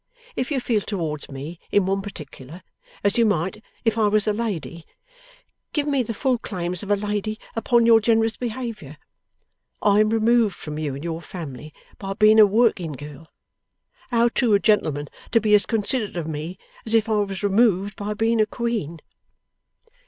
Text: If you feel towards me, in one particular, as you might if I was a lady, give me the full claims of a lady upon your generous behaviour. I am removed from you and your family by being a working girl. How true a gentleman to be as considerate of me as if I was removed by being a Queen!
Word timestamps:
If 0.35 0.49
you 0.49 0.59
feel 0.59 0.81
towards 0.81 1.29
me, 1.29 1.59
in 1.71 1.85
one 1.85 2.01
particular, 2.01 2.63
as 3.03 3.19
you 3.19 3.23
might 3.23 3.63
if 3.85 3.99
I 3.99 4.07
was 4.07 4.25
a 4.25 4.33
lady, 4.33 4.83
give 5.73 5.85
me 5.87 6.01
the 6.01 6.15
full 6.15 6.39
claims 6.39 6.81
of 6.81 6.89
a 6.89 6.95
lady 6.95 7.37
upon 7.55 7.85
your 7.85 8.01
generous 8.01 8.35
behaviour. 8.35 8.97
I 9.79 9.99
am 9.99 10.09
removed 10.09 10.55
from 10.55 10.79
you 10.79 10.95
and 10.95 11.03
your 11.03 11.21
family 11.21 11.71
by 11.99 12.13
being 12.13 12.39
a 12.39 12.47
working 12.47 12.93
girl. 12.93 13.27
How 14.09 14.29
true 14.29 14.55
a 14.55 14.59
gentleman 14.59 15.07
to 15.33 15.39
be 15.39 15.53
as 15.53 15.67
considerate 15.67 16.17
of 16.17 16.27
me 16.27 16.57
as 16.83 16.95
if 16.95 17.07
I 17.07 17.17
was 17.19 17.43
removed 17.43 17.95
by 17.95 18.15
being 18.15 18.41
a 18.41 18.47
Queen! 18.47 19.01